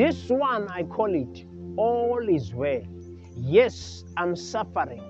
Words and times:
This 0.00 0.30
one 0.30 0.66
I 0.68 0.84
call 0.84 1.14
it 1.14 1.44
all 1.76 2.26
is 2.26 2.54
well. 2.54 2.80
Yes, 3.36 4.02
I'm 4.16 4.34
suffering. 4.34 5.02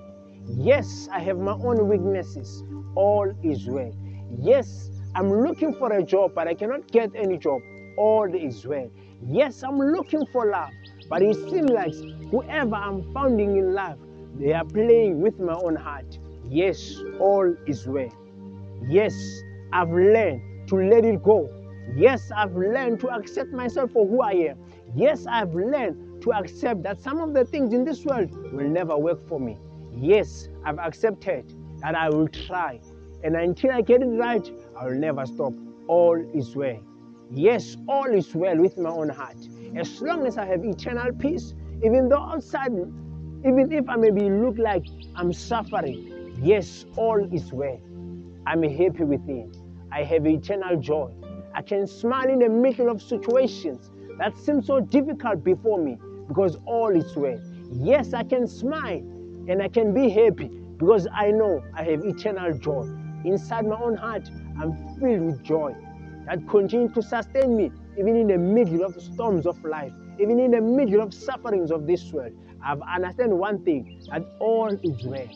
Yes, 0.45 1.07
I 1.09 1.19
have 1.19 1.37
my 1.37 1.53
own 1.53 1.87
weaknesses. 1.87 2.61
All 2.95 3.31
is 3.41 3.67
well. 3.67 3.93
Yes, 4.37 4.89
I'm 5.15 5.31
looking 5.31 5.73
for 5.75 5.93
a 5.93 6.03
job, 6.03 6.33
but 6.35 6.49
I 6.49 6.55
cannot 6.55 6.91
get 6.91 7.09
any 7.15 7.37
job. 7.37 7.61
All 7.97 8.35
is 8.35 8.67
well. 8.67 8.91
Yes, 9.25 9.63
I'm 9.63 9.79
looking 9.79 10.25
for 10.33 10.51
love, 10.51 10.73
but 11.07 11.21
it 11.21 11.35
seems 11.49 11.69
like 11.69 11.95
whoever 12.29 12.75
I'm 12.75 13.13
finding 13.13 13.55
in 13.55 13.73
love, 13.73 13.97
they 14.37 14.51
are 14.51 14.65
playing 14.65 15.21
with 15.21 15.39
my 15.39 15.53
own 15.53 15.77
heart. 15.77 16.19
Yes, 16.49 16.97
all 17.17 17.55
is 17.65 17.87
well. 17.87 18.11
Yes, 18.89 19.15
I've 19.71 19.89
learned 19.89 20.67
to 20.67 20.75
let 20.75 21.05
it 21.05 21.23
go. 21.23 21.49
Yes, 21.95 22.29
I've 22.35 22.55
learned 22.55 22.99
to 23.01 23.09
accept 23.09 23.51
myself 23.51 23.91
for 23.91 24.05
who 24.05 24.21
I 24.21 24.31
am. 24.31 24.57
Yes, 24.95 25.25
I've 25.25 25.53
learned 25.53 26.21
to 26.23 26.33
accept 26.33 26.83
that 26.83 26.99
some 27.01 27.19
of 27.19 27.33
the 27.33 27.45
things 27.45 27.73
in 27.73 27.85
this 27.85 28.03
world 28.03 28.31
will 28.51 28.67
never 28.67 28.97
work 28.97 29.25
for 29.27 29.39
me. 29.39 29.57
Yes, 29.95 30.49
I've 30.65 30.79
accepted 30.79 31.53
that 31.79 31.95
I 31.95 32.09
will 32.09 32.27
try. 32.27 32.79
And 33.23 33.35
until 33.35 33.71
I 33.71 33.81
get 33.81 34.01
it 34.01 34.07
right, 34.07 34.49
I 34.77 34.85
will 34.85 34.99
never 34.99 35.25
stop. 35.25 35.53
All 35.87 36.17
is 36.33 36.55
well. 36.55 36.79
Yes, 37.29 37.77
all 37.87 38.07
is 38.07 38.35
well 38.35 38.57
with 38.57 38.77
my 38.77 38.89
own 38.89 39.09
heart. 39.09 39.37
As 39.75 40.01
long 40.01 40.27
as 40.27 40.37
I 40.37 40.45
have 40.45 40.65
eternal 40.65 41.13
peace, 41.13 41.53
even 41.83 42.09
though 42.09 42.21
outside, 42.21 42.71
even 43.45 43.71
if 43.71 43.87
I 43.87 43.95
maybe 43.95 44.29
look 44.29 44.57
like 44.57 44.85
I'm 45.15 45.31
suffering, 45.31 46.35
yes, 46.41 46.85
all 46.97 47.23
is 47.33 47.53
well. 47.53 47.79
I'm 48.45 48.63
happy 48.63 49.03
within. 49.05 49.53
I 49.91 50.03
have 50.03 50.27
eternal 50.27 50.77
joy. 50.77 51.11
I 51.53 51.61
can 51.61 51.87
smile 51.87 52.29
in 52.29 52.39
the 52.39 52.49
middle 52.49 52.89
of 52.89 53.01
situations 53.01 53.89
that 54.21 54.37
seem 54.37 54.61
so 54.61 54.79
difficult 54.79 55.43
before 55.43 55.79
me 55.83 55.97
because 56.27 56.55
all 56.67 56.95
is 56.95 57.15
well. 57.15 57.41
Yes, 57.73 58.13
I 58.13 58.23
can 58.23 58.47
smile 58.47 58.99
and 59.47 59.63
I 59.63 59.67
can 59.67 59.95
be 59.95 60.09
happy 60.09 60.47
because 60.77 61.07
I 61.11 61.31
know 61.31 61.63
I 61.73 61.81
have 61.85 62.05
eternal 62.05 62.55
joy. 62.55 62.83
Inside 63.25 63.65
my 63.65 63.81
own 63.81 63.95
heart, 63.95 64.29
I'm 64.59 64.73
filled 64.99 65.21
with 65.21 65.43
joy 65.43 65.75
that 66.27 66.47
continues 66.47 66.93
to 66.93 67.01
sustain 67.01 67.57
me 67.57 67.71
even 67.97 68.15
in 68.15 68.27
the 68.27 68.37
middle 68.37 68.85
of 68.85 69.01
storms 69.01 69.47
of 69.47 69.63
life, 69.65 69.91
even 70.19 70.39
in 70.39 70.51
the 70.51 70.61
middle 70.61 71.01
of 71.01 71.15
sufferings 71.15 71.71
of 71.71 71.87
this 71.87 72.13
world. 72.13 72.33
I've 72.63 72.81
understand 72.81 73.35
one 73.35 73.65
thing 73.65 74.03
that 74.11 74.23
all 74.39 74.67
is 74.67 75.03
well. 75.03 75.27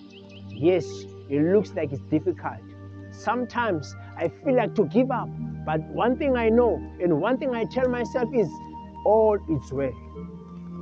Yes, 0.49 0.85
it 1.27 1.41
looks 1.41 1.73
like 1.73 1.91
it's 1.91 2.03
difficult. 2.11 2.61
Sometimes 3.09 3.95
I 4.15 4.27
feel 4.43 4.55
like 4.55 4.75
to 4.75 4.85
give 4.85 5.09
up, 5.09 5.29
but 5.65 5.81
one 5.85 6.17
thing 6.17 6.37
I 6.37 6.49
know 6.49 6.75
and 7.01 7.19
one 7.19 7.39
thing 7.39 7.55
I 7.55 7.65
tell 7.65 7.89
myself 7.89 8.29
is 8.35 8.47
all 9.05 9.37
is 9.49 9.71
well. 9.71 9.93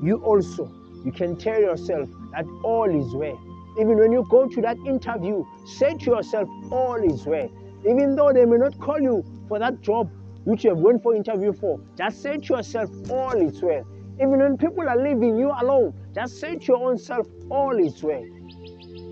You 0.01 0.17
also, 0.23 0.71
you 1.05 1.11
can 1.11 1.37
tell 1.37 1.59
yourself 1.59 2.09
that 2.31 2.45
all 2.63 2.89
is 2.89 3.13
well. 3.13 3.39
Even 3.79 3.97
when 3.97 4.11
you 4.11 4.25
go 4.29 4.47
to 4.47 4.61
that 4.61 4.77
interview, 4.85 5.45
say 5.65 5.93
to 5.95 6.05
yourself, 6.05 6.47
all 6.71 6.95
is 7.03 7.25
well. 7.25 7.49
Even 7.87 8.15
though 8.15 8.31
they 8.33 8.45
may 8.45 8.57
not 8.57 8.79
call 8.79 8.99
you 8.99 9.23
for 9.47 9.59
that 9.59 9.81
job 9.81 10.09
which 10.45 10.63
you 10.63 10.69
have 10.71 10.79
went 10.79 11.01
for 11.01 11.15
interview 11.15 11.53
for, 11.53 11.79
just 11.97 12.21
say 12.21 12.37
to 12.37 12.55
yourself, 12.55 12.89
all 13.09 13.33
is 13.33 13.61
well. 13.61 13.85
Even 14.15 14.39
when 14.39 14.57
people 14.57 14.87
are 14.87 14.97
leaving 14.97 15.37
you 15.37 15.51
alone, 15.61 15.93
just 16.13 16.39
say 16.39 16.55
to 16.55 16.65
your 16.65 16.89
own 16.89 16.97
self, 16.97 17.27
all 17.49 17.77
is 17.83 18.03
well. 18.03 18.23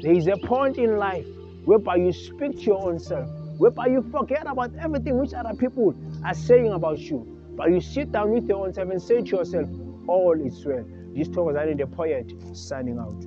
There 0.02 0.14
is 0.14 0.28
a 0.28 0.38
point 0.38 0.78
in 0.78 0.98
life 0.98 1.26
whereby 1.66 1.96
you 1.98 2.12
speak 2.14 2.54
to 2.60 2.62
your 2.62 2.88
own 2.88 3.00
self, 3.00 3.30
whereby 3.58 3.88
you 3.88 4.04
forget 4.12 4.46
about 4.48 4.72
everything 4.80 5.18
which 5.18 5.34
other 5.34 5.54
people 5.56 5.96
are 6.24 6.34
saying 6.34 6.72
about 6.74 7.00
you. 7.00 7.41
But 7.62 7.70
you 7.70 7.80
sit 7.80 8.12
down 8.12 8.32
with 8.32 8.50
your 8.50 8.58
own 8.64 8.70
oh, 8.70 8.72
self 8.72 8.90
and 8.90 9.00
say 9.00 9.22
to 9.22 9.38
yourself, 9.38 9.70
all 10.08 10.34
is 10.44 10.66
well. 10.66 10.84
This 11.14 11.28
talk 11.28 11.46
was 11.46 11.56
only 11.56 11.76
the 11.76 11.86
poet 11.86 12.34
signing 12.54 12.98
out. 12.98 13.24